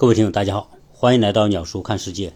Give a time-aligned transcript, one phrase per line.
[0.00, 2.32] 各位听友，大家好，欢迎来到鸟叔看世界。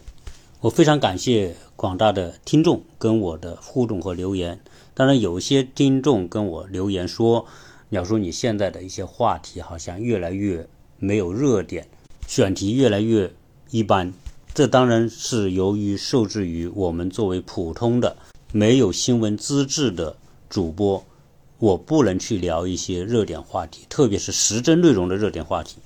[0.59, 4.59] 我非常感谢广大的听众跟我的互动和留言。
[4.93, 7.47] 当然，有些听众跟我留言说，
[7.89, 10.67] 鸟叔你现在的一些话题好像越来越
[10.99, 11.87] 没有热点，
[12.27, 13.33] 选题越来越
[13.71, 14.13] 一般。
[14.53, 18.15] 这当然是由于受制于我们作为普通的
[18.51, 20.15] 没有新闻资质的
[20.47, 21.03] 主播，
[21.57, 25.77] 我不能去聊一些热点话题，特别是时政内容的热点话题。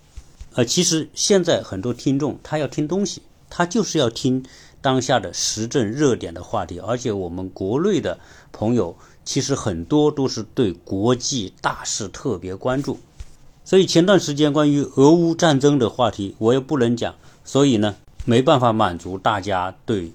[0.60, 4.44] 呃，其实现在很多听众他要听东西，他就是要听
[4.82, 8.20] 当下的时政热点的话题，而且我们国内的
[8.52, 8.94] 朋友
[9.24, 13.00] 其实很多都是对国际大事特别关注，
[13.64, 17.16] 所以前段时间关于俄乌战争的话题我也不能讲，
[17.46, 17.96] 所以呢
[18.26, 20.12] 没办法满足大家对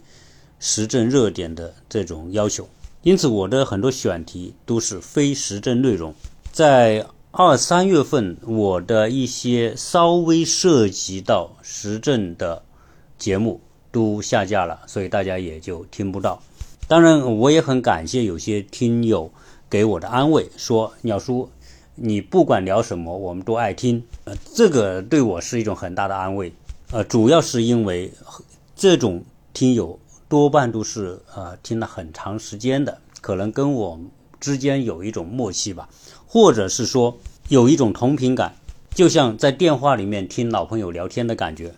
[0.61, 2.69] 时政热点的这种要求，
[3.01, 6.15] 因此我的很多选题都是非时政内容，
[6.53, 7.07] 在。
[7.37, 12.63] 二三月份，我的一些稍微涉及到时政的
[13.19, 16.41] 节目都下架了，所以大家也就听不到。
[16.87, 19.33] 当然，我也很感谢有些听友
[19.69, 21.51] 给我的安慰，说鸟叔，
[21.97, 24.05] 你不管聊什么，我们都爱听。
[24.23, 26.53] 呃，这个对我是一种很大的安慰。
[26.93, 28.13] 呃，主要是因为
[28.77, 33.99] 这种听友多半都是呃听了很长时间的，可能跟我
[34.39, 35.89] 之间有一种默契吧。
[36.27, 37.17] 或者是说
[37.51, 38.57] 有一种同频感，
[38.95, 41.75] 就像在电话里面听老朋友聊天的感觉。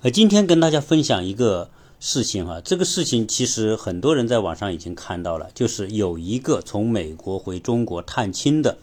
[0.00, 8.78] 呃，今天跟大家分享一个事情哈，这个事情其实很多人在网上已经看到了，就是有一个从美国回中国探亲的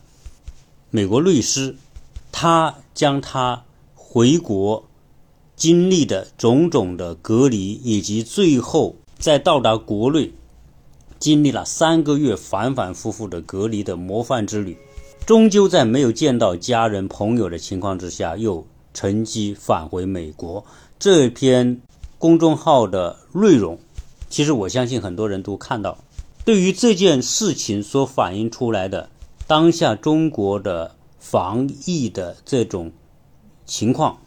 [0.91, 1.75] 美国律师，
[2.31, 3.64] 他将他
[3.95, 4.88] 回国
[5.55, 10.31] 经历的种种的隔离，以及最后在到达国内
[11.17, 14.77] 经历了三个月反反复复的隔离的模范之旅。
[15.30, 20.66] 终究在没有见到家人朋友的情况之下，又乘机返回美国。
[20.97, 21.80] 这篇
[22.17, 23.77] 公众号的内容，
[24.27, 25.99] 其实我相信很多人都看到。
[26.44, 29.08] 对于这件事情所反映出来的
[29.45, 32.92] 当下中国的防疫的这种
[33.67, 34.17] 情况，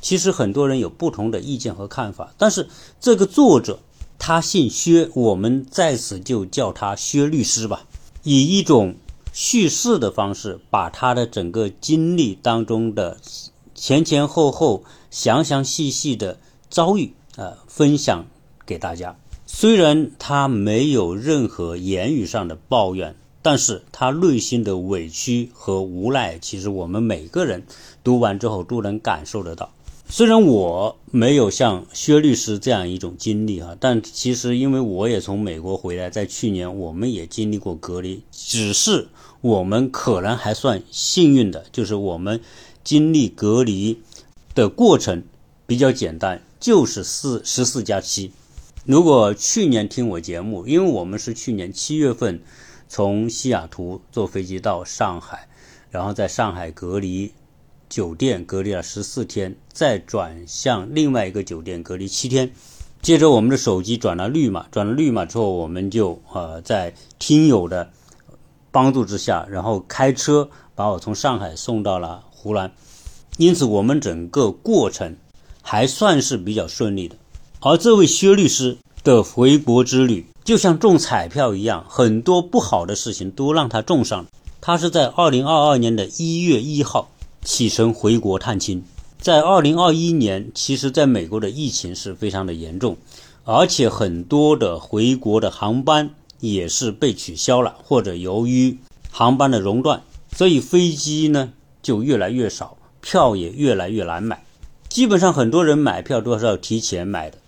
[0.00, 2.32] 其实很多人有不同的意见和看法。
[2.38, 2.68] 但是
[3.00, 3.80] 这个作者
[4.16, 7.84] 他姓薛，我们在此就叫他薛律师吧，
[8.22, 8.94] 以一种。
[9.32, 13.18] 叙事的方式，把他的整个经历当中的
[13.74, 16.38] 前前后后、详详细细的
[16.68, 18.26] 遭遇，呃，分享
[18.66, 19.16] 给大家。
[19.46, 27.64] 虽然他没有任何言语上的抱怨，但是他内心的委屈和无奈，其实我们每个人
[28.04, 29.72] 读完之后都能感受得到。
[30.08, 39.08] 虽然我没有像薛律师这样一种经历哈，但其实因为我也从美国回来，在去年我们也经历过隔离，只是
[39.42, 42.40] 我们可能还算幸运的，就是我们
[42.82, 44.00] 经历隔离
[44.54, 45.22] 的过程
[45.66, 48.32] 比较简单，就是四十四加七。
[48.86, 52.40] 如果去年听我节目，因为我们是去年七月份
[52.88, 55.46] 从西雅图坐飞机到上海，
[55.90, 57.32] 然后在上海隔离。
[57.88, 62.50] 酒店隔离了十四天，再转向另外一个酒店隔离七天，
[63.02, 67.90] 接着我们的手机转了绿码，转了绿码之后，我们就呃在听友的
[68.72, 72.72] 帮助之下，然后开车把我从上海送到了湖南，
[73.36, 75.16] 因此我们整个过程
[75.62, 77.14] 还算是比较顺利的。
[77.60, 84.28] 而这位薛律师的回国之旅就像中彩票一样，很多不好的事情都让他中上了。
[84.60, 87.08] 他是在二零二二年的一月一号。
[87.44, 88.84] 启程回国探亲，
[89.18, 92.96] 在二零二一年，其实在美国的疫情是非常的严重，
[93.44, 96.10] 而且很多的回国的航班
[96.42, 98.76] 也是被取消了，或者由于
[99.10, 100.02] 航班的熔断，
[100.36, 104.44] 所以飞机呢就越来越少，票也越来越难买。
[104.90, 107.38] 基本上很多人买票都是要提前买的，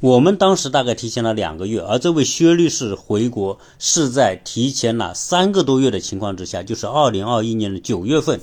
[0.00, 8.40] 我们当时大概提前了两个月，而这位薛律师回国是在提前了三个多月的情况之下，就是二零二一年的九月份。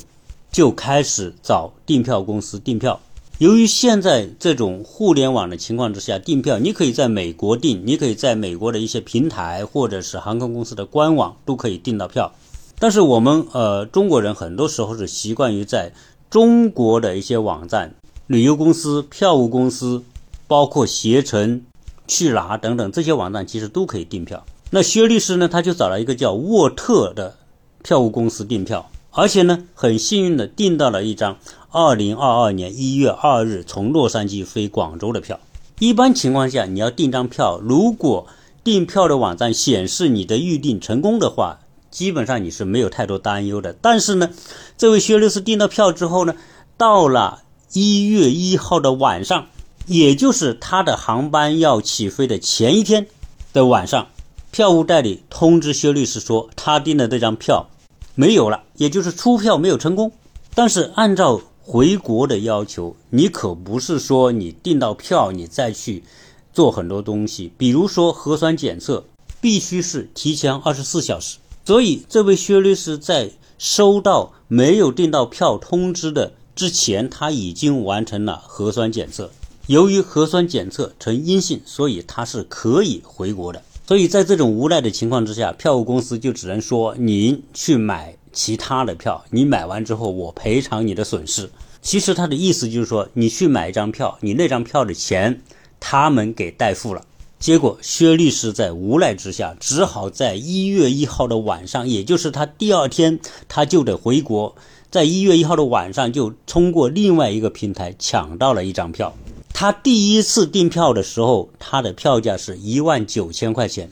[0.52, 3.00] 就开始找订票公司订票。
[3.42, 12.32] 由于现在这种互联网的情况之下，订票你可以在美国订，你可以在美国的一些平台或者是航空公司的官网都可以订到票。
[12.78, 15.92] 但是我们呃中国人很多时候是习惯于在
[16.30, 17.96] 中国的一些网站、
[18.28, 20.04] 旅游公司、票务公司，
[20.46, 21.64] 包括携程、
[22.08, 24.46] 去哪等等这些网站，其实都可以订票。
[24.70, 27.36] 那薛律师呢，他就找了一个叫沃特的
[27.82, 28.91] 票务公司订票。
[29.12, 31.38] 而且呢，很幸运的订到了一张
[31.70, 35.40] 二零二二年一月二日从洛杉矶飞广州的票。
[35.80, 38.28] 一般情况下，你要订张票，如果
[38.64, 41.60] 订票的网站显示你的预订成功的话，
[41.90, 43.76] 基本上你是没有太多担忧的。
[43.82, 44.30] 但是呢，
[44.78, 46.36] 这位薛律师订到票之后呢，
[46.78, 47.42] 到了
[47.74, 49.48] 一月一号的晚上，
[49.88, 53.08] 也就是他的航班要起飞的前一天
[53.52, 54.08] 的晚上，
[54.52, 57.71] 票务代理通知薛律师说，他订的这张票
[58.16, 60.12] 没有了，也就是出票没有成功。
[60.54, 66.04] 但是按照回国的要求，你可不是说你订到票你再去
[66.52, 69.06] 做很多东西，比如说核酸检测
[69.40, 71.38] 必须是提前二十四小时。
[71.64, 79.32] 所以这位薛律师在收到没有订到票通知的之前，他已经完成了核酸检测。
[79.68, 83.62] 由于核酸检测呈阴性，所以他是可以回国的。
[83.92, 88.16] 所以在这种无奈的情况之下，票务公司就只能说您去买。
[88.32, 91.50] 其他的票，你买完之后，我赔偿你的损失。
[91.82, 95.42] 其实他的意思就是说，你去买一张票，你那张票的钱
[95.82, 97.04] 他们给代付了。
[97.38, 104.56] 结果薛律师在无奈之下，只好在一月一号的晚上，也就是他第二天他就得回国，
[104.90, 109.14] 在一月一号的晚上就通过另外一个平台抢到了一张票。
[109.54, 113.92] 他第一次订票的时候，他的票价是一万九千块钱，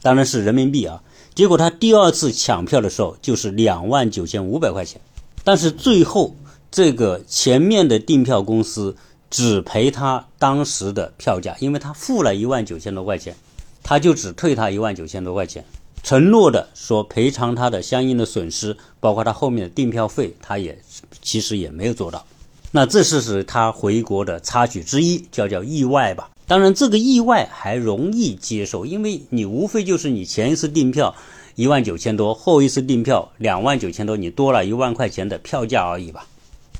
[0.00, 1.02] 当然是人民币啊。
[1.34, 5.00] 结果他第二次抢票的时候就是两万九千五百块钱，
[5.44, 6.34] 但是最后
[6.70, 8.96] 这个前面的订票公司
[9.30, 13.36] 只赔他当时的票价，因为他付了一万九千多块钱，
[13.82, 15.64] 他就只退他一万九千多块钱，
[16.02, 20.78] 承诺的说赔偿他的相应的损失，包括他后面的订票费，他也
[21.22, 22.26] 其实也没有做到。
[22.72, 26.30] 那这是是他回国的插曲之一，叫叫意外吧。
[26.46, 31.14] 当然，这个意外还容易接受，因为你无非就是你前一次订票
[31.54, 36.26] 一万九千多，后一次订票两万九千多，你多了一万块钱的票价而已吧。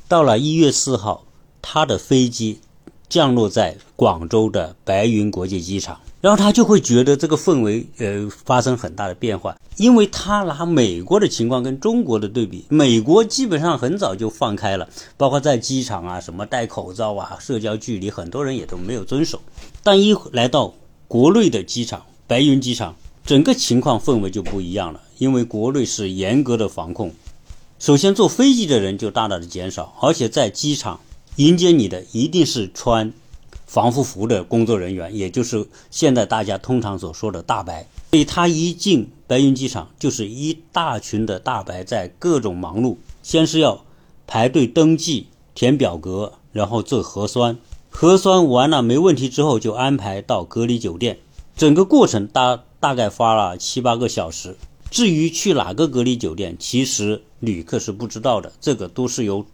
[0.08, 1.24] 到了一月四号，
[1.62, 2.60] 他的飞机
[3.08, 6.00] 降落在广州的白云国际机场。
[6.20, 14.86] 然后他就会觉得这个氛围，呃，发生很大的变化，因为他拿美国的情况跟中国的对比，美国基本上很早就放开了，
[15.16, 19.40] 包括在机场啊，什么戴口罩啊，社交距离，很多人也都没有遵守。
[19.82, 20.74] 但一来到
[21.08, 22.94] 国内的机场，白云机场，
[23.24, 27.10] 整个情况氛围就不一样了，因为国内是严格的防控，
[27.78, 31.00] 首先坐飞机的人就大大的减少，而且在机场
[31.36, 33.10] 迎接你的一定是穿。
[33.70, 37.86] 防护服的工作人员，也就是现在大家通常所说的大白。
[38.10, 42.96] 所以他一进白云机场，就是一大群的大白在各种忙碌。
[43.22, 43.84] 先是要
[44.26, 47.56] 排队登记、填表格，然后做核酸。
[47.88, 51.20] 核酸完了没问题之后，就安排到隔离酒店。
[51.56, 54.56] 整个过程大大概花了七八个小时。
[54.90, 59.46] 至于去哪个隔离酒店，其实旅客是不知道的，这个都是由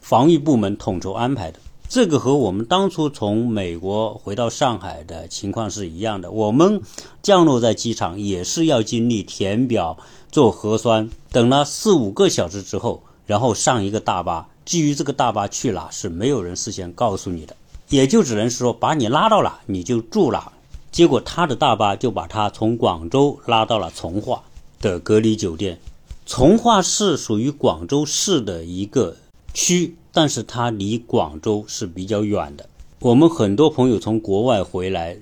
[0.00, 1.58] 防疫部门统筹安排的。
[1.94, 6.32] 这个和我们当初从美国回到上海的情况是一样的。
[6.32, 6.82] 我们
[7.22, 9.96] 降落在机场也是要经历填表、
[10.32, 14.48] 做核酸，等了四五个小时之后，然后上一个大巴。
[14.64, 17.54] 至于这个大巴去哪，是没有人事先告诉你的，
[17.88, 20.50] 也就只能说把你拉到哪你就住哪。
[20.90, 24.42] 结果他的大巴就把他从广州拉到了从化
[24.80, 25.78] 的隔离酒店。
[26.26, 29.16] 从化市属于广州市的一个
[29.52, 29.94] 区。
[30.14, 32.66] 但是它离广州是比较远的。
[33.00, 35.18] 我们很多朋友从国外回来，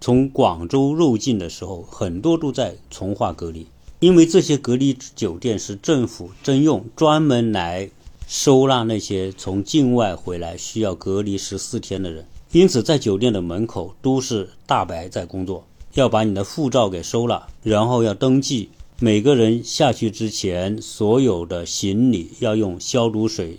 [0.00, 3.66] 从广州入境的时候，很多都在从化隔离，
[3.98, 7.90] 因为这些隔离酒店是政府征用，专门来
[8.28, 12.24] 收纳那些从境外回来需要隔离十四天的人。
[12.52, 15.64] 因此，在酒店的门口都是大白在工作，
[15.94, 18.68] 要把你的护照给收了，然后要登记。
[18.98, 23.58] 每个人下去之前，所有的行李要用消毒水。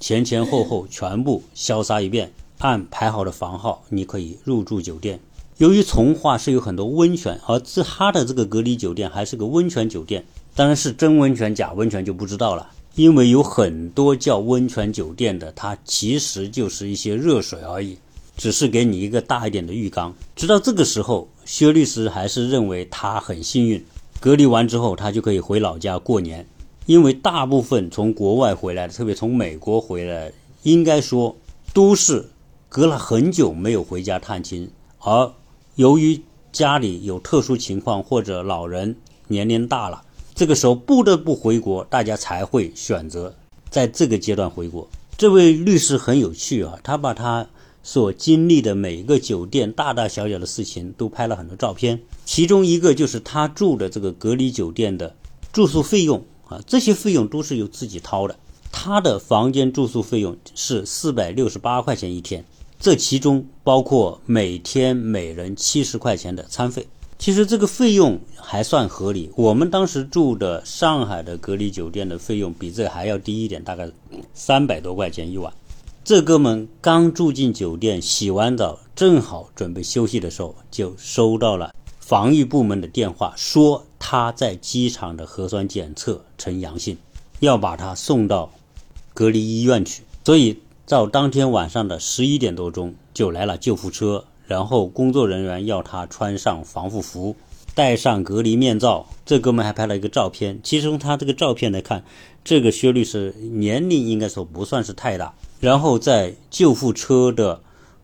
[0.00, 5.18] 前前后后全部消杀一遍，按排好的房号，你可以入住酒店。
[5.58, 12.70] 由于从化是有很多温泉，而自哈的这个隔离酒店还是个温泉酒店，当然是真温泉假温泉就不知道了。
[12.94, 17.98] 因为有很多叫温泉酒店的，它其实就是一些热水而已，
[18.36, 20.14] 只是给你一个大一点的浴缸。
[20.34, 23.84] 直到这个时候，薛律师还是认为他很幸运，
[24.18, 26.46] 隔离完之后他就可以回老家过年。
[26.86, 31.36] 因为大部分从国外回来的，特别从美国回来，应该说
[31.74, 32.30] 都是
[32.68, 35.32] 隔了很久没有回家探亲，而
[35.74, 43.34] 由于家里有特殊情况或者老人年龄大了，这个时候不得不回国，大家才会选择
[43.68, 44.88] 在这个阶段回国。
[45.18, 47.48] 这位律师很有趣啊，他把他
[47.82, 55.16] 所经历的每一个酒店大大小小的事情都拍了很多照片，其中一个就是他住的这个隔离酒店的
[55.52, 56.22] 住宿费用。
[56.48, 58.36] 啊，这些费用都是由自己掏的。
[58.72, 62.44] 他的房间住宿费用是四百六十八块钱一天，
[62.78, 66.86] 这其中包括每天每人七十块钱的餐费。
[67.18, 69.30] 其实这个费用还算合理。
[69.36, 73.90] 我们当时住的上海的隔离酒店的费用比这还要低一点，大概
[74.34, 75.50] 三百多块钱一晚。
[76.04, 81.74] 这哥们刚住进酒店，洗完澡，正好准备休息的时候，就收到了
[82.06, 86.96] 防疫部门的电话，说他在机场的核酸检测呈阳性，
[87.40, 88.52] 要把他送到
[89.12, 90.04] 隔离医院去。
[90.24, 97.34] 所以到当天晚上的十一点多钟，就来了救护车，然后工作人员要他穿上防护服。
[97.74, 100.60] 戴上隔离面罩，这哥们还拍了一个照片。
[100.62, 102.04] 其实从他这个照片来看，
[102.44, 105.34] 这个薛律师年龄应该说不算是太大。
[105.58, 107.60] 然后在救护车的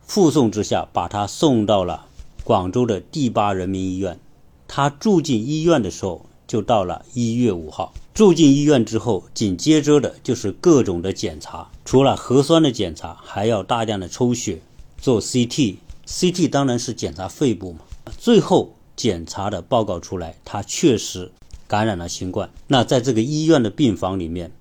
[0.09, 2.07] 护送之下，把他送到了
[2.45, 4.19] 广州的第八人民医院。
[4.67, 7.93] 他住进医院的时候，就到了一月五号。
[8.15, 14.61] 住进医院之后，紧接着的就是各种的检查，除了核酸的检查，还要大量的抽血、
[14.99, 15.77] 做 CT。
[16.07, 17.81] CT 当然是检查肺部嘛。
[18.19, 18.75] 最后。
[18.95, 21.33] 检查的报告出来，他确实
[21.67, 22.51] 感染了新冠。
[22.69, 24.53] 那在这个医院的病房里面，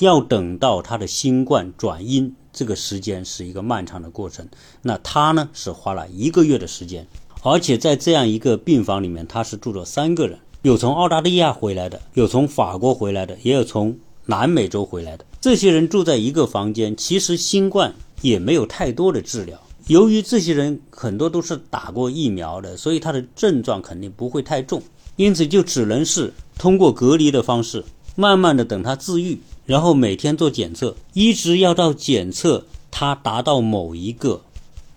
[0.00, 4.44] 要等到他的新冠转阴，这个时间是一个漫长的过程。
[4.82, 7.06] 那他呢是花了一个月的时间，
[7.44, 13.96] 而且在这样一个病房里面，他是住着三个人，有从澳大利亚回来的，有从法国回来的，也有从
[14.26, 15.24] 南美洲回来的。
[15.40, 19.56] 这些人住在一个房间，其实新冠也没有太多的治疗。
[19.86, 24.82] 由于这些人很多都是打过疫苗的，所以他的症状肯定不会太重，
[25.14, 27.84] 因此就只能是通过隔离的方式，
[28.16, 29.38] 慢慢的等他自愈，
[29.68, 34.40] 然后每天做检测，一直要到检测它达到某一个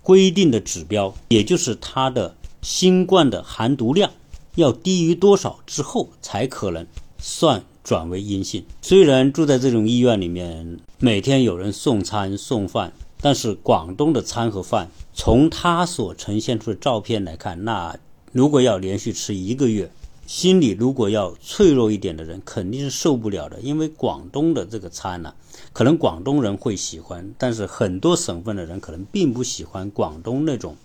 [0.02, 4.10] 规定的指标，也就是它的新冠的含毒量
[4.56, 6.88] 要低于多少之后，才可能
[7.18, 8.64] 算转为阴性。
[8.82, 12.94] 虽然住在这种医院里面，每天有人送餐送饭。
[13.24, 17.96] 但是广东的餐和饭，从他所呈现出的照片来看，那
[18.32, 19.92] 如果要连续吃一个月，
[20.32, 23.60] 心里如果要脆弱一点的人，肯定是受不了的。
[23.60, 25.34] 因为广东的这个餐呢，
[25.74, 30.78] 可能广东人会喜欢，但是很多省份的人可能并不喜欢广东那种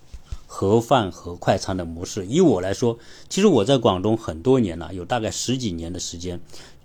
[0.47, 2.25] 盒饭和快餐的模式。
[2.25, 2.99] 以我来说，
[3.29, 6.41] 其实我在广东很多年了，有大概十几年的时间。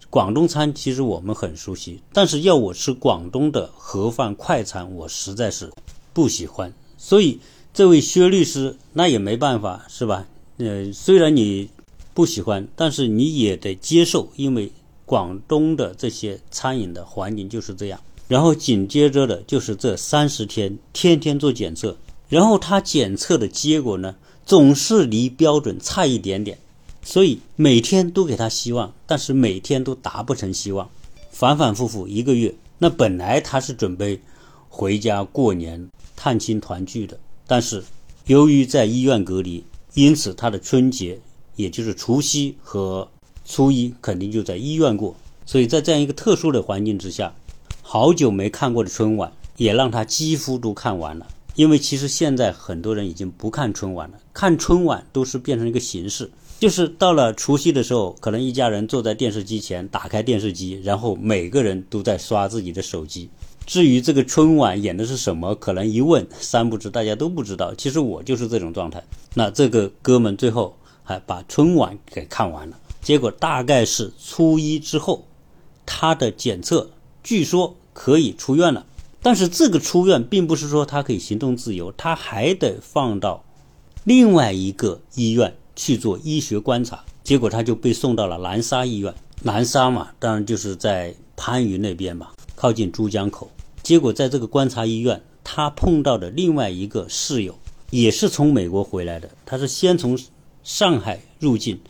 [0.09, 5.69] 广东餐其实我们很熟悉，但是要我吃广东的盒饭快餐，我实在是
[6.13, 6.73] 不喜欢。
[6.97, 7.41] 所以
[7.75, 10.29] 这位薛律师那也没办法，是吧？
[10.59, 11.69] 呃，虽然你
[12.15, 14.71] 不喜欢，但是你也得接受，因为
[15.07, 18.01] 广东的这些餐饮的环境就是这样。
[18.29, 21.97] 然后紧接着的就是这三十天天天做检测，
[22.29, 24.15] 然后他检测的结果呢，
[24.47, 26.59] 总是离标准差一点点。
[27.05, 30.89] 所以每天都给他希望，但是每天都达不成希望，
[31.31, 32.55] 反反复复一个月。
[32.79, 34.21] 那本来他是准备
[34.69, 37.83] 回家过年探亲团聚的，但是
[38.27, 39.65] 由于在医院隔离，
[39.95, 41.19] 因此他的春节，
[41.57, 43.09] 也就是除夕和
[43.45, 45.15] 初一，肯定就在医院过。
[45.45, 47.35] 所以在这样一个特殊的环境之下，
[47.83, 51.27] 好久没看过的春晚，也让他几乎都看完了。
[51.55, 56.31] 因为其实现在很多人已经不看春晚了，看春晚都是变成一个形式。
[56.61, 63.29] 就是到了除夕的时候，可能一家人坐在电视机前，打开电视机，然后每个人都在刷自己的手机。
[63.67, 67.75] 至于这个春晚演的是什么，可能一问三不知，大家都不知道。
[67.75, 69.03] 其实我就是这种状态。
[69.35, 70.77] 那这个哥们最后
[71.21, 75.27] 把春晚给看完了，结果大概是初一之后，
[75.85, 76.91] 他的检测
[77.23, 78.87] 据说可以出院了。
[79.23, 83.45] 但是这个出院并不是说他可以行动自由，他还得放到
[84.05, 85.55] 另外一个医院。
[85.75, 89.15] 去做医学观察，结果他就被送到了南沙医院。
[89.43, 93.51] 南沙嘛，当然就是在番禺那边嘛，靠近珠江口。
[93.83, 99.31] 结果在这个观察医院，他碰到的另外一个室友也是从美国回来的。
[99.47, 100.17] 他是先从
[100.65, 101.81] 上海入境，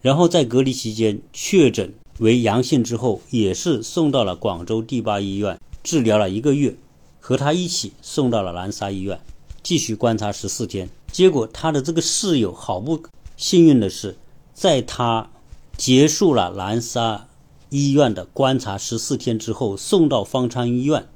[0.00, 6.74] 然后在隔离期间确诊为阳性之后，也是送到了广州第八医院治疗了一个月，
[7.18, 9.18] 和他一起送到了南沙医院
[9.62, 10.88] 继续观察十四天。
[11.10, 13.02] 结果他的这个室友好不。
[13.36, 14.18] 幸运的是，
[14.52, 15.30] 在他
[15.78, 17.26] 结束了南沙
[17.70, 21.08] 医院的观察十四天之后，送到方舱医院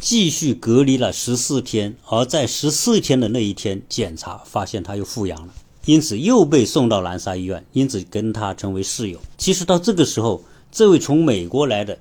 [0.00, 1.96] 继续隔离了十四天。
[2.06, 5.52] 而在十四天的那一天，检查发现他又复阳了，
[5.84, 9.18] 因此又被送到南沙医院，因此跟他成为室友。
[9.36, 11.98] 其实到这个时候，这位从美国来的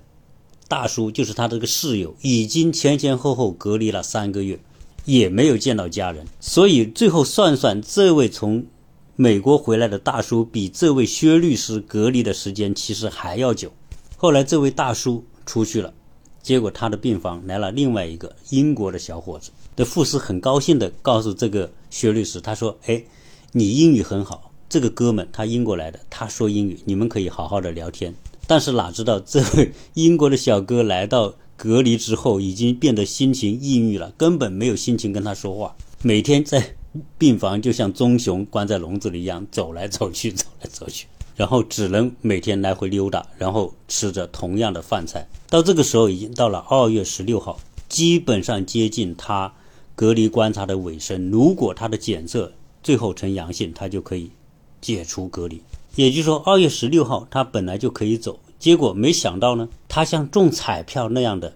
[0.67, 4.59] 大叔就是他这个室友，已经前前后后隔离了三个月，
[5.05, 6.25] 也没有见到家人。
[6.39, 8.63] 所以最后算算，这位从
[9.15, 13.71] 美国回来的大叔比这位薛律师隔离的时间其实还要久。
[14.15, 15.93] 后来这位大叔出去了，
[16.41, 19.51] 结果他的病房来了另外一个英国的小伙子。
[19.75, 23.03] 的护士很高兴地告诉这个薛律师，他说：“哎，
[23.53, 28.13] 你英语很好，这个哥们他英国来的，他说英语，你们可以好好的聊天。”
[28.48, 36.75] 但是哪知道这位英国的小哥来到隔离之后已经变得心情抑郁了，根本没有心情跟他说话，每天在
[37.17, 45.25] 病房就像棕熊关在笼子里一样走来走去，走来走去，然后只能每天来回溜达，然后吃着同样的饭菜。
[45.50, 49.53] 到这个时候已经到了二月十六号，基本上接近他
[49.96, 51.29] 隔离观察的尾声。
[51.29, 52.51] 如果他的检测
[52.83, 54.31] 最后呈阳性，他就可以
[54.79, 55.61] 解除隔离。
[55.95, 61.53] 也就是说，二月十六号他本来就可以走，结果没想到呢，他像中彩票那样的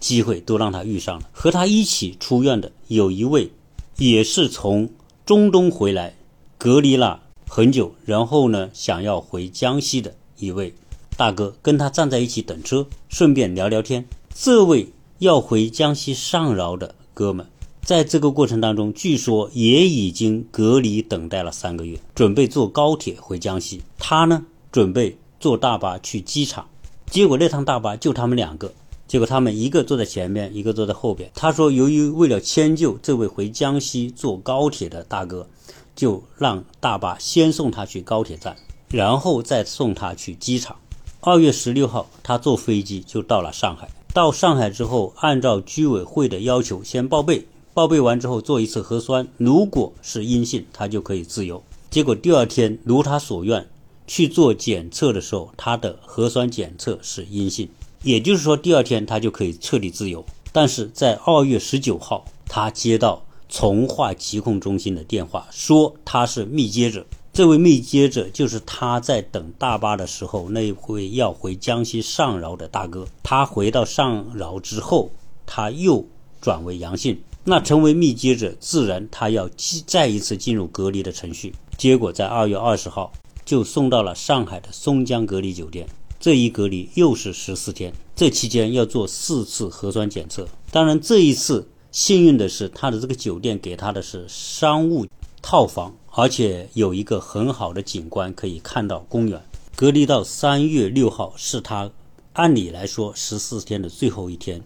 [0.00, 1.28] 机会都让他遇上了。
[1.32, 3.50] 和他一起出院的有一位，
[3.98, 4.88] 也是从
[5.26, 6.14] 中东回来，
[6.56, 10.72] 隔离了很久，然后呢想要回江西的一位
[11.16, 14.06] 大哥，跟他站在一起等车，顺便聊聊天。
[14.34, 14.88] 这位
[15.18, 17.46] 要回江西上饶的哥们。
[17.88, 23.80] 在这个过程当中，据说也已经隔离等待了三个月，准备坐高铁回江西。
[23.98, 26.68] 他呢，准备坐大巴去机场，
[27.06, 28.70] 结果那趟大巴就他们两个，
[29.06, 31.30] 结果他们一个坐在前面，一个坐在后边。
[31.34, 35.48] 他说，由于为了迁就这位回江西坐高铁的大哥，
[35.96, 38.54] 就让大巴先送他去高铁站，
[38.90, 40.76] 然后再送他去机场。
[41.20, 43.88] 二月十六号，他坐飞机就到了上海。
[44.12, 47.46] 到上海之后，按照居委会的要求，先报备。
[47.78, 51.62] 报备完之后做一次核酸，如果是阴性，他就可以自由。
[51.88, 53.64] 结果第二天如他所愿
[54.04, 57.68] 去做检测的时候，他的核酸检测是阴性，
[58.02, 60.26] 也就是说第二天他就可以彻底自由。
[60.50, 67.06] 但是在二月十九号，他接到从化疾控中心的电话，说他是密接者。
[67.32, 73.06] 这位密接者就是他在等大巴的时候那一位要回江西上饶的大哥。
[73.22, 75.12] 他回到上饶之后，
[75.46, 76.04] 他又
[76.40, 77.16] 转为阳性。
[77.48, 79.48] 那成为密接者，自然他要
[79.86, 81.54] 再一次进入隔离的程序。
[81.78, 83.10] 结果在二月二十号
[83.42, 85.88] 就送到了上海的松江隔离酒店，
[86.20, 90.46] 这一隔离又是十四天，这期间要做四次核酸检测。
[90.70, 95.06] 当然这一次幸运的是，他的这个酒店给他的是商务
[95.40, 99.42] 套房，而且有一个很好的景观，可以看到公园。
[99.74, 101.90] 隔离到三月六号是他
[102.34, 104.62] 按理来说十四天的最后一天。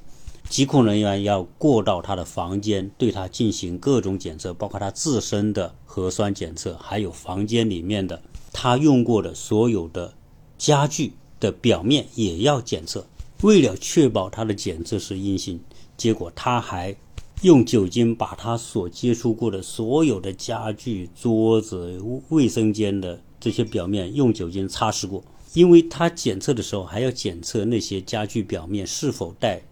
[0.53, 8.21] 疾控人员要过到他的房间，对他进行各种检测，包括他自身的核酸检测，还有房间里面的
[8.53, 10.13] 他用过的所有的
[10.59, 13.03] 家具的表面也要检测。
[13.41, 15.59] 为了确保他的检测是阴性，
[15.97, 16.95] 结果他还
[17.41, 29.63] 用酒精把他所接触过的所有的家具、桌子、卫生间的这些表面用酒精擦拭过，因为他检测的时候还要检测那些家具表面是否带。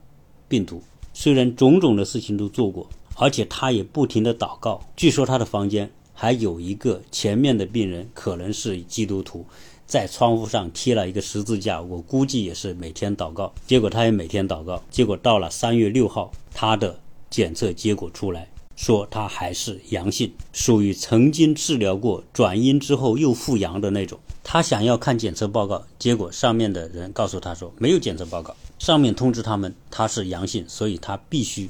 [0.50, 0.82] 病毒
[1.14, 4.84] 虽然种种的事情都做过，而且他也不停的祷告。
[4.96, 9.46] 据说他的房间还有一个前面的病人可能是基督徒，
[9.86, 13.52] 在窗户上贴了一个十字架，我估计也是每天祷告。
[13.64, 16.98] 结果他也每天祷告，结果到了三月六号，他的
[17.30, 18.48] 检测结果出来。
[18.76, 24.18] 说他还是阳性，属于曾经治疗过转阴之后又复阳的那种。
[24.42, 31.68] 他想要看检测报告，结果上面的人告诉他说没有检测报告，上面通知他们他是阳性，所以他必须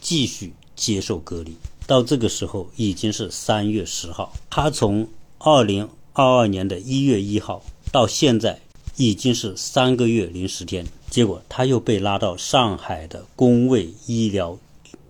[0.00, 1.56] 继续接受隔离。
[1.86, 8.58] 到这个时候已经是三月十号，他从二零二二年的一月一号到现在
[8.96, 14.58] 已经是三个月零十天，结果他又被拉到上海的公卫医疗。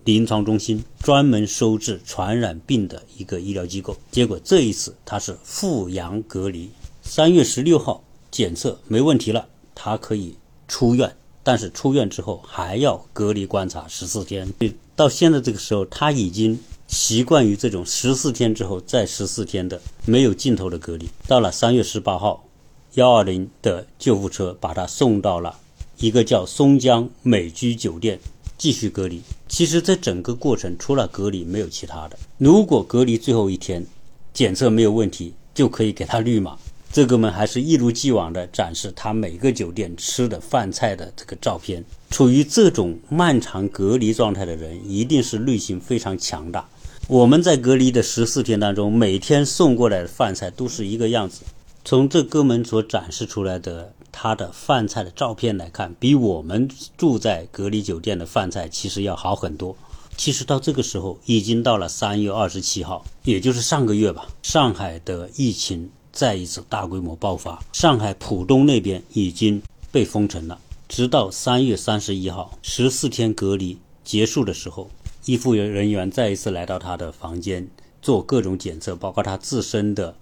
[0.04, 6.70] 临床中心专门收治传染病的一个医疗机构，结果这一次他是复阳隔离，
[7.10, 10.36] 三月十六号检测没问题了，他可以
[10.68, 14.46] 出院，但是出院之后还要隔离观察十四天。
[14.94, 21.08] 到现在这个时候，他已经习惯于这种十四天之后再十四天的没有尽头的隔离。
[21.26, 22.44] 到了三月十八号，
[22.92, 25.58] 幺二零的救护车把他送到了
[25.96, 28.20] 一个叫松江美居酒店。
[28.58, 29.22] 继续隔离。
[29.48, 32.18] 其实，在整个过程，除了隔离，没有其他的。
[32.36, 33.86] 如果隔离最后一天
[34.34, 36.58] 检测没有问题，就可以给他绿码。
[36.92, 41.84] 这哥们还是一如既往的展示他每个酒店吃的饭菜的这个照片。
[42.10, 46.68] 处于这种漫长隔离状态的人，一定是内心非常强大。
[47.06, 51.42] 我们在隔离的十四天当中，每天送过来的饭菜都是一个样子。
[51.84, 53.92] 从这哥们所展示出来的。
[54.10, 59.76] 他的饭菜的照片来看，比我们住在隔离酒店的饭菜其实要好很多。
[60.16, 64.26] 其实到这个时候，已经到了三月二十七号，也就是上个月吧。
[64.42, 70.60] 上海的疫情再一次大规模爆发，上海浦东那边已经被封城了。
[70.88, 74.90] 直到三月三十一号，十四天隔离结束的时候，
[75.26, 77.68] 医护人员再一次来到他的房间
[78.02, 80.16] 做各种检测，包括他自身的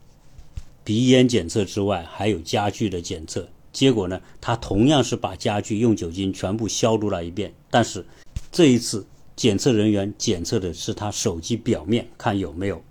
[0.85, 3.49] 鼻咽检测之外，还有家具的检测。
[3.73, 8.05] 结果呢，他同样是把家具用酒精全部消毒了一遍，但是
[8.53, 12.83] 这一次检测人员检测的是他手机表面，看有没有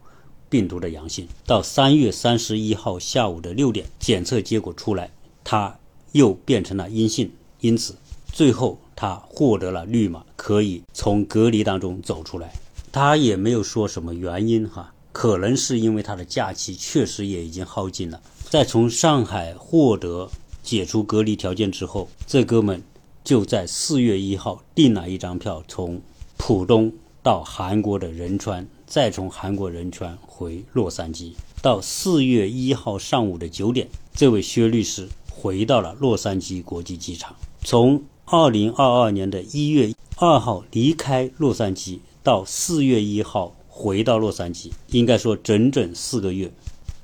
[0.49, 1.27] 病毒的阳性。
[1.45, 5.11] 到三月三十一号下午的六点，检测结果出来，
[5.43, 5.77] 他
[6.11, 7.31] 又变成了阴性，
[7.61, 7.95] 因此
[8.31, 12.53] 最后他获得了绿码，可以从隔离当中走出来。
[12.91, 18.21] 他也没有说什么原因哈，可能是因为他的假期确实也已经耗尽了。
[18.49, 20.29] 在从上海获得。
[20.63, 22.81] 解除隔离条件之后，这哥们
[23.23, 26.01] 就在四月一号订了一张票，从
[26.37, 31.33] 浦东到韩国的仁川，再从韩国仁川回洛杉矶。
[31.61, 37.35] 到四月一号上午的九点，这位薛律师回到了洛杉矶国际机场。
[37.61, 46.49] 从二零二二年的一月二号离开洛杉矶，到四月一号回到洛杉矶，应该说整整四个月，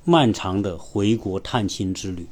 [0.05, 2.25] 漫长的回国探亲之旅。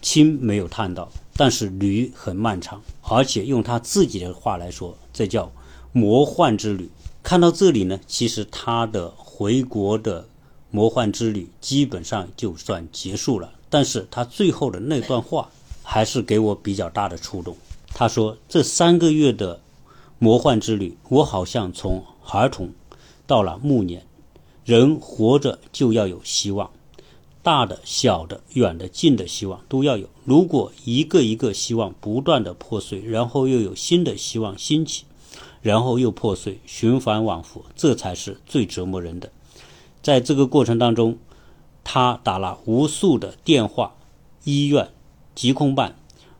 [0.00, 5.52] 亲没有探到，但是旅很漫长，而且用他自己的话来说，这叫
[5.92, 6.88] 魔幻之旅。
[7.22, 10.26] 看到这里呢，其实他的回国的
[10.70, 13.52] 魔幻之旅基本上就算结束了。
[13.70, 15.48] 但是他最后的那段话
[15.82, 17.56] 还是给我比较大的触动。
[17.94, 19.60] 他说：“这三个月的
[20.18, 22.70] 魔幻之旅，我好像从儿童
[23.26, 24.04] 到了暮年，
[24.64, 26.70] 人活着就要有希望。”
[27.42, 30.08] 大的、小的、远的、近的希望都要有。
[30.24, 35.04] 如果一个一个希望不断的破碎，然后又有新的希望兴起，
[35.62, 39.30] 然后又破碎，循环往复，这才是最折磨人的。
[40.02, 41.16] 在这个过程当中，
[41.82, 43.94] 他打了无数的电话，
[44.44, 44.90] 医院、
[45.34, 45.96] 疾控办、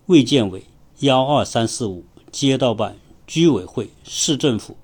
[0.06, 0.64] 卫健委、
[0.98, 4.76] 幺二三四五、街道办、居委会、市政府，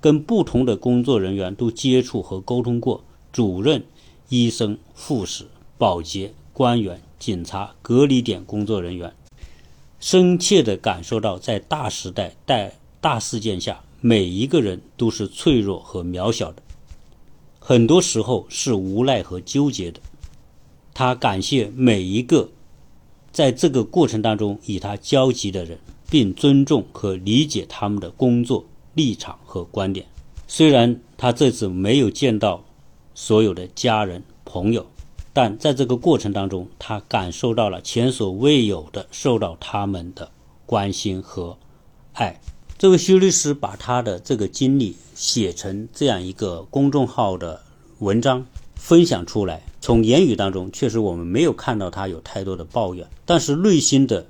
[0.00, 3.02] 跟不同的工作人员都接触和沟通过，
[3.32, 3.84] 主任、
[4.28, 5.46] 医生、护士。
[5.76, 9.12] 保洁、官员、警察、隔离点工作人员，
[9.98, 12.74] 深切地感受到，在大时代、带
[13.04, 16.62] 大事件下，每一个人都是脆弱和渺小的，
[17.58, 20.00] 很多时候是无奈和纠结的。
[20.94, 22.48] 他感谢每一个
[23.30, 28.64] 在这个过程当中与他交集的人，并尊重和理解他们的工作
[28.94, 30.06] 立场和观点。
[30.48, 32.64] 虽然他这次没有见到
[33.14, 34.86] 所有的家人朋友。
[35.34, 40.30] 但在这个过程当中，他感受到了前所未有的受到他们的
[40.64, 41.58] 关心和
[42.14, 42.40] 爱。
[42.84, 47.62] 这位修律师把他的这个经历写成这样一个公众号的
[48.00, 48.44] 文章
[48.74, 49.62] 分享出来。
[49.80, 54.26] 从言语当中，确实我们没有看到他有太多的抱怨，但是内心的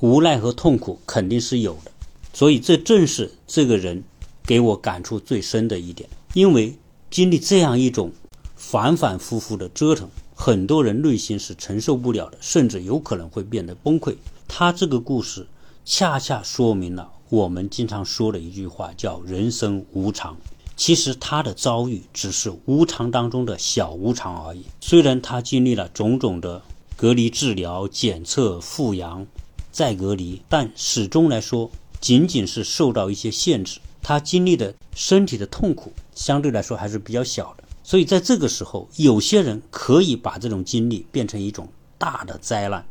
[0.00, 1.92] 无奈和痛苦肯定是有的。
[2.34, 4.02] 所以，这正是这个人
[4.44, 6.10] 给我感触最深的一点。
[6.34, 6.76] 因为
[7.08, 8.10] 经历这样一种
[8.56, 10.08] 反反复复的折腾。
[10.34, 14.16] 很多人内心是承受不了的，甚至有可能会变得崩溃。
[14.48, 15.46] 他这个故事
[15.84, 20.36] 恰恰说明了我们经常说的一句话，叫“人生无常”。
[20.76, 24.66] 其实他的遭遇只是无常当中的小无常而已。
[24.82, 26.60] 虽然他经历了种种的
[26.94, 29.26] 隔离、治疗、检测、复阳、
[29.70, 31.70] 再隔离，但始终来说，
[32.02, 33.80] 仅仅是受到一些限制。
[34.02, 37.64] 他经历的身体的痛苦相对来说还是比较小的。
[37.82, 41.66] 所以在这个时候，有些人可以把这种经历变成一种
[41.96, 42.84] 大的灾难，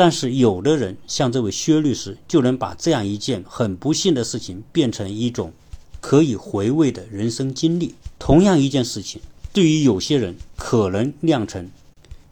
[0.00, 5.52] 但是有的人像这位薛律师，就能把这样一件很不幸的事情变成一种
[6.00, 7.94] 可以回味的人生经历。
[8.18, 9.20] 同样一件事情，
[9.52, 11.70] 对于有些人可能酿成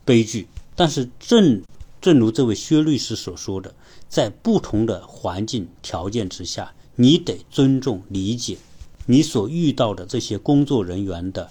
[0.06, 1.62] 悲剧，但是正
[2.00, 3.74] 正如这位薛律师所说的，
[4.08, 8.56] 在不同的环境条件之下，你得尊重理解
[9.04, 11.50] 你所遇到的这些工作人员的。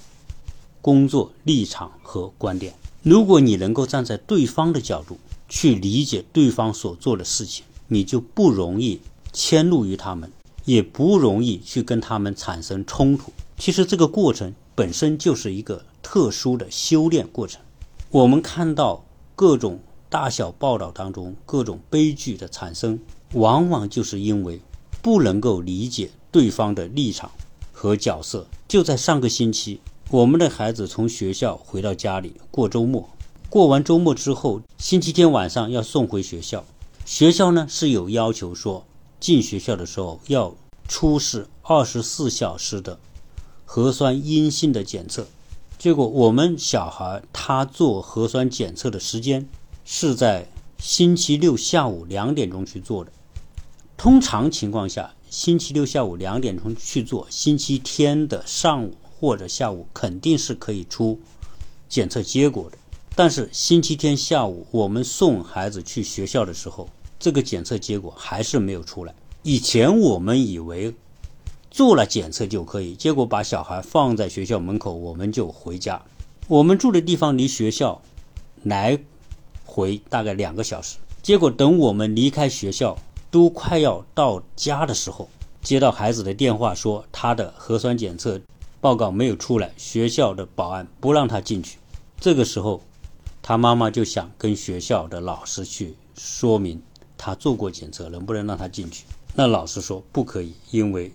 [0.81, 8.99] 工作立场和观点，如果你能够站在对方的角度去理解对方所做的事情，你就不容易
[9.31, 10.31] 迁怒于他们，
[10.65, 13.31] 也不容易去跟他们产生冲突。
[13.57, 17.61] 其实这个过程本身就是一个特殊的修炼过程。
[18.09, 19.05] 我们看到
[19.35, 19.79] 各种
[20.09, 22.99] 大小报道当中各种悲剧的产生，
[23.33, 24.61] 往往就是因为
[25.01, 27.31] 不能够理解对方的立场
[27.71, 28.47] 和角色。
[28.67, 29.79] 就在上个星期。
[30.09, 33.09] 我们的孩子从学校回到家里过周末，
[33.49, 36.65] 过完周末之后，星期天晚上要送回学校。
[37.05, 38.85] 学校呢是有要求说，
[39.21, 40.53] 进学校的时候要
[40.89, 42.99] 出示二十四小时的
[43.63, 45.25] 核酸阴性的检测。
[45.79, 49.47] 结果我们小孩他做核酸检测的时间
[49.85, 53.11] 是在星期六下午两点钟去做的。
[53.95, 58.93] 通常情况下，星期六下午两点钟去做，星期天的上午。
[59.19, 61.19] 或者下午肯定是可以出
[61.89, 62.77] 检测结果的，
[63.17, 69.15] 但是星期天下午我们送孩子去学校的时候，这个检测结果还是没有出来。
[69.41, 70.93] 以前我们以为
[71.71, 75.99] 做了检测就可以，结果把小孩放在学校门口，我们就回家。
[76.47, 77.99] 我们住的地方离学校
[78.61, 78.95] 来
[79.65, 82.95] 回大概两个小时，结果等我们离开学校
[83.31, 85.27] 都快要到家的时候，
[85.63, 88.39] 接到孩子的电话说他的核酸检测
[88.79, 91.79] 报告没有出来，学校的保安不让他进去。
[92.19, 92.81] 这个时候，
[93.47, 96.81] 他妈妈就想跟学校的老师去说明
[97.17, 99.05] 他做过检测，能不能让他进去。
[99.33, 101.09] 那老师说不可以，因为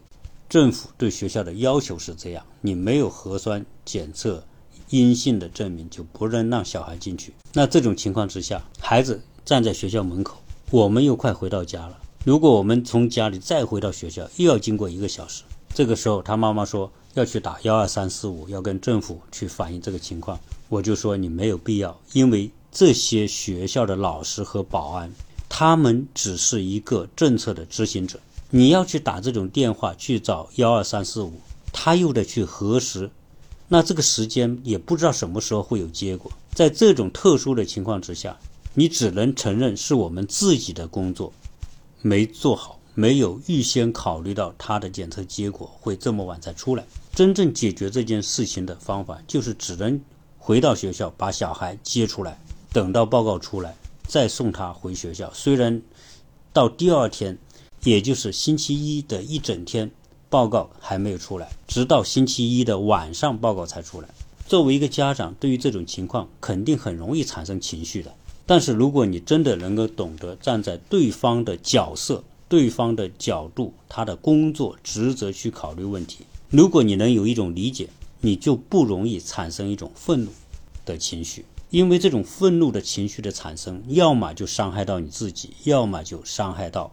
[0.49, 4.43] 政府对学校的要求是这样：你没有核酸检测
[4.89, 7.35] 阴性的证明，就不能让小孩进去。
[7.53, 10.39] 那这种情况之下，孩子站在学校门口，
[10.71, 11.99] 我们又快回到家了。
[12.25, 15.43] 如果我们从家里再回到学校，又要经过一个小时。
[15.75, 20.39] 这个时候，他妈妈说要去打幺二三四五，要跟政府去反映这个情况。
[20.69, 25.13] 我就说你没有必要，因为这些学校的老师和保安，
[25.49, 28.19] 他们只是一个政策的执行者。
[28.49, 31.33] 你要去打这种电话去找幺二三四五，
[31.73, 33.11] 他又得去核实，
[33.69, 36.31] 那这个时间也不知道什么时候会有结果。
[36.55, 38.39] 在这种特殊的情况之下，
[38.75, 41.33] 你只能承认是我们自己的工作
[42.03, 46.85] 没做好，没有预先考虑到他的检测结果会这么晚才出来。
[47.15, 50.01] 真正解决这件事情的方法就是只能。
[50.45, 52.37] 回到学校把小孩接出来，
[52.73, 53.77] 等到报告出来
[54.09, 55.33] 再送他回学校。
[55.33, 55.81] 虽然
[56.53, 57.39] 到第二天，
[57.85, 59.89] 也就是星期一的一整天，
[60.29, 64.09] 报告还没有出来，直到星期一的晚上报告才出来。
[64.45, 68.13] 作为一个家长，对于这种情况肯定很容易产生情绪的。
[68.45, 77.89] 但是如果你真的能够懂得站在对方的角色、对方的角度、他的工作职责去考虑问题，如果你能有一种理解。
[78.25, 80.31] 你就不容易产生一种愤怒
[80.85, 86.93] 的情绪，因为这种愤怒的情绪的产生，要么就伤害到你自己，要么就伤害到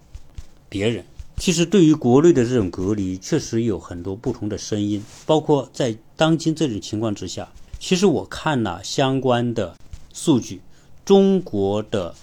[0.67, 1.05] 别人。
[1.37, 9.77] 其实，对于国内的这种隔离，确实有很多不同的声音，包括在当今这种情况之下，其实我看了相关的
[10.11, 10.61] 数据，
[11.05, 12.15] 中国的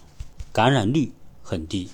[0.53, 1.12] 感染率
[1.44, 1.88] 很低，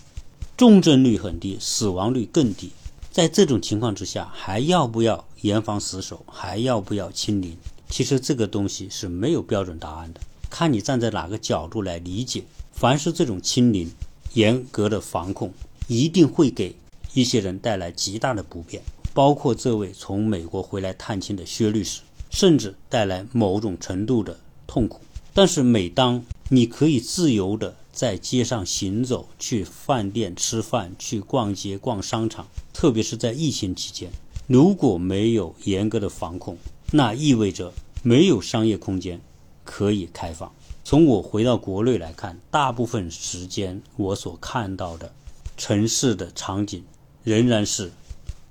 [0.63, 2.71] 重症率很低，死亡率更低。
[3.11, 6.25] 在这种情况之下，还要不要严防死守？
[6.29, 7.57] 还要不要清零？
[7.89, 12.45] 其实这个东西是没有标准答案的，看你站在哪个角度来理解。
[12.71, 13.91] 凡是这种清零、
[14.35, 15.53] 严格的防控，
[15.89, 16.77] 一定会给
[17.13, 18.81] 一些人带来极大的不便，
[19.13, 25.01] 包括这位从美国回来探亲的薛律师，甚至带来某种程度的痛苦。
[25.35, 32.49] 但是，每当你可以自由的在街上行走，去饭店吃饭，去逛街、逛商场。
[32.73, 34.11] 特别是在疫情期间，
[34.47, 36.57] 如果没有严格的防控，
[36.91, 39.21] 那意味着没有商业空间
[39.63, 40.51] 可以开放。
[40.85, 45.13] 从我回到国内来看，大部分时间我所看到的
[45.57, 46.83] 城市的场景
[47.23, 47.93] 仍然是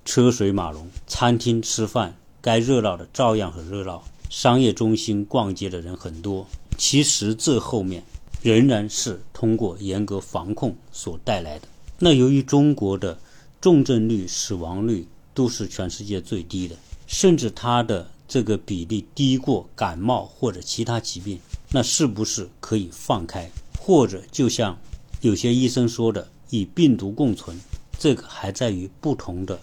[0.06, 6.48] 车水马龙，餐厅吃饭该热闹的照样很热闹，商业中心逛街的人很多。
[6.78, 8.04] 其实这后面
[8.42, 11.68] 仍然是通过严格防控所带来的。
[12.00, 13.20] 那由于中国的
[13.60, 16.76] 重症率、死亡率都是全世界最低的，
[17.06, 21.40] 甚至它的这个比例低过感冒或者其他疾病。
[21.70, 23.50] 那是不是可以放开？
[23.80, 24.78] 或者就像
[25.22, 27.58] 有些医生说的，与病毒共存？
[27.98, 29.60] 这个还在于不同的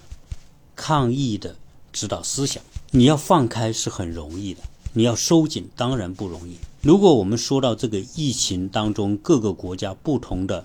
[0.76, 1.56] 抗疫的
[1.92, 2.62] 指导思想。
[2.92, 4.60] 你要放开是很容易的，
[4.92, 6.56] 你要收紧当然不容易。
[6.88, 10.64] 如果我们说到这个疫情当中各个国家不同的。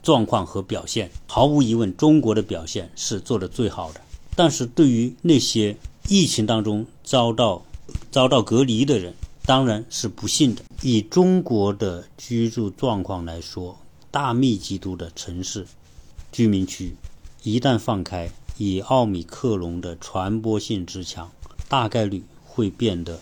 [0.00, 4.00] 状况和表现，毫无疑问，中国的表现是做的最好的。
[4.36, 7.64] 但是对于那些疫情当中遭到
[8.12, 9.12] 遭到隔离的人，
[9.44, 10.62] 当然是不幸的。
[10.82, 13.76] 以中国的居住状况来说，
[14.12, 15.66] 大密集度的城市
[16.30, 16.94] 居民区，
[17.42, 21.28] 一旦放开，以奥密克戎的传播性之强，
[21.68, 23.18] 大概率会变得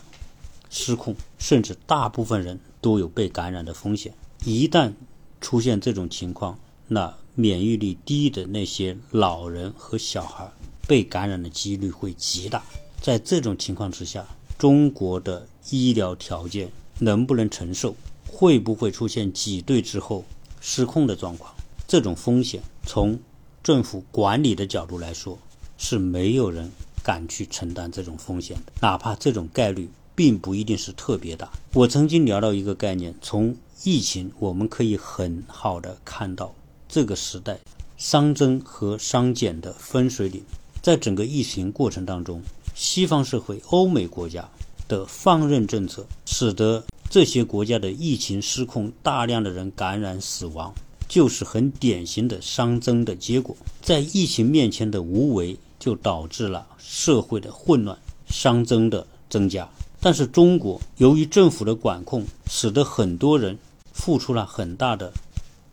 [0.78, 4.12] 失控，甚至大部分人都有被感染的风险。
[4.44, 4.92] 一旦
[5.40, 6.58] 出现这种情况，
[6.88, 10.52] 那免疫力低的那些老人和小孩
[10.86, 12.62] 被感染的几率会极大。
[13.00, 14.26] 在这种情况之下，
[14.58, 17.96] 中国的医疗条件能不能承受？
[18.28, 20.22] 会不会出现挤兑之后
[20.60, 21.54] 失控的状况？
[21.88, 23.18] 这种风险，从
[23.62, 25.38] 政府管理的角度来说，
[25.78, 26.70] 是没有人
[27.02, 31.48] 敢去承担这种风险的，哪怕这种概率并不一定是特别大。
[31.74, 36.52] 我曾经聊到一个概念，从疫情我们可以很好的看到。
[36.88, 37.60] 这个时代，
[37.96, 40.42] 商增和商减的分水岭，
[40.82, 42.42] 在整个疫情过程当中，
[42.74, 44.48] 西方社会、欧美国家
[44.88, 50.74] 的放任政策，使得这些国家的疫情失控，大量的人感染死亡。
[51.08, 53.56] 就是很典型的熵增的结果。
[53.80, 57.96] 在疫情面前的无为，就导致了社会的混乱、
[58.28, 59.68] 熵增的增加。
[60.06, 63.58] 但是中国由于政府的管控，使得很多人
[63.92, 65.12] 付出了很大的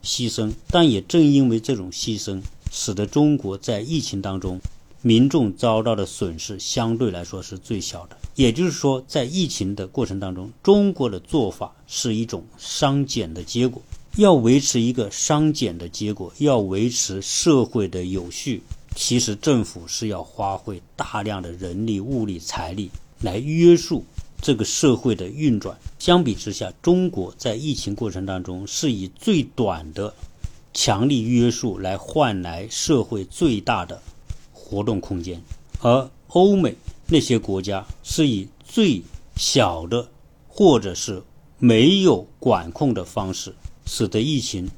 [0.04, 0.52] 牺牲。
[0.72, 2.41] 但也正因为这种牺牲，
[2.72, 4.60] 使得中国在疫情当中，
[5.04, 8.17] 民众遭到的损失相对来说是最小的。
[8.34, 13.84] 也就是说，在疫情的过程当中，中国的做法是一种商减的结果。
[14.15, 18.63] 要维持一个商减的结果，要维持社会的有序，
[18.96, 22.89] 其实政府是要花费大量的人力、物力、财力
[23.22, 24.04] 来约束
[24.43, 25.79] 这个社会的运转。
[25.97, 30.13] 相比之下，中国在疫情过程当中是以最短的
[30.73, 34.01] 强力约束来换来社会最大的
[34.51, 35.41] 活动空间，
[35.79, 36.75] 而欧美
[37.08, 39.01] 那些国家是以最
[39.38, 40.10] 小的
[40.49, 41.23] 或者是
[41.58, 43.56] 没有管控的方式。
[43.86, 44.69] 使得疫情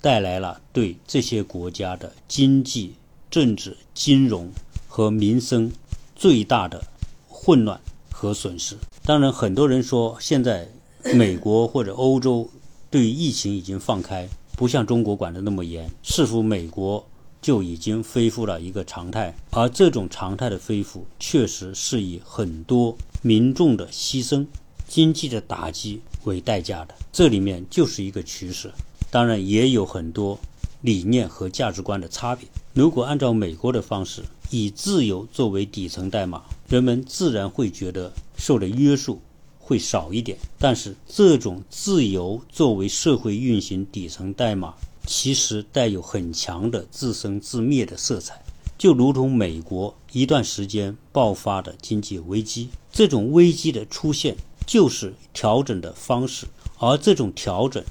[0.00, 2.94] 带来了对这些国家的经济、
[3.30, 4.50] 政治、金融
[4.88, 5.70] 和民生
[6.14, 6.82] 最大的
[7.28, 8.76] 混乱和损失。
[9.06, 10.66] 当然，很多人说现在
[11.14, 12.48] 美国或者欧洲
[12.90, 17.06] 对疫情已经放开，不像中国管得那么严，似乎美国
[17.42, 19.34] 就已经恢复了一个常态。
[19.50, 24.46] 而这种常态的恢复，确实是以很多民众的牺牲、
[24.88, 26.00] 经济的打击。
[26.24, 28.72] 为代价的，这里面就是一个取舍，
[29.10, 30.40] 当然也有很多
[30.80, 32.48] 理念和价值观的差别。
[32.72, 39.20] 如果按照美国的方式，以自由作为底层代码，人们自然会觉得受的约束
[39.58, 40.38] 会少一点。
[40.58, 44.74] 但是，这种自由作为社会运行底层代码，
[45.06, 48.42] 其实带有很强的自生自灭的色彩，
[48.76, 54.36] 就如同美国一段时间爆发的经济危机，这种危机的出现。
[54.66, 56.46] 就是调整的方式，
[56.78, 57.84] 而这种调整，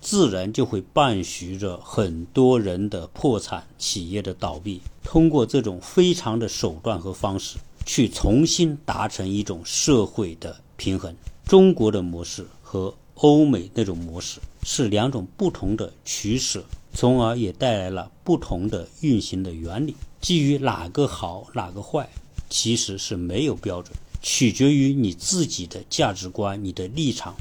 [0.00, 4.80] 自然就会伴随着很多人的破产、企业的倒闭。
[5.02, 11.14] 通过这种非常的手段和方式，去重新达成一种社会的平衡。
[11.44, 16.64] 中国的模式和欧美那种模式是两种不同的取舍，
[16.94, 19.94] 从而也带来了不同的运行的原理。
[20.20, 22.08] 基于哪个好，哪个坏，
[22.48, 23.94] 其实是没有标准。
[24.22, 27.34] 取决于你自己的价值观、你的立场、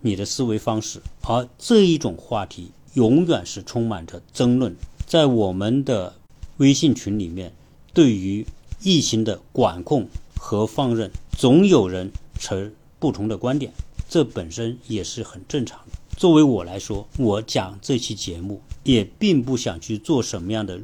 [0.00, 4.74] 你的思维方式，而这一种话题永远是充满着争论。
[5.06, 6.14] 在我们的
[6.56, 7.52] 微信群里面，
[7.92, 8.46] 对于
[8.84, 10.06] 疫情的管控
[10.38, 13.72] 和放任，总有人持不同的观点，
[14.08, 15.98] 这本身也是很正常的。
[16.16, 20.78] 作为我来说，我讲这期节目也并不想去做什么样的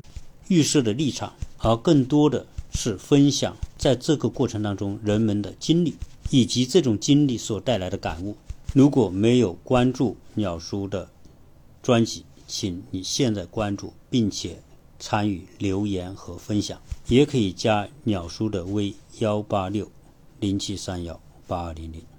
[0.48, 2.44] 预设的立场，而更多的。
[2.72, 5.96] 是分享在这个过程当中人们的经历，
[6.30, 8.36] 以及这种经历所带来的感悟。
[8.72, 11.10] 如果没有关注鸟叔的
[11.82, 14.62] 专辑，请你现在关注，并且
[15.00, 19.90] 参与留言和分享，也可以加鸟叔的微幺八六
[20.38, 22.09] 零七三幺八二零零。